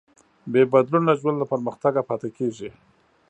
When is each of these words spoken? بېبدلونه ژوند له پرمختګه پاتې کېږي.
بېبدلونه 0.51 1.11
ژوند 1.19 1.37
له 1.39 1.45
پرمختګه 1.51 1.99
پاتې 2.09 2.29
کېږي. 2.37 2.69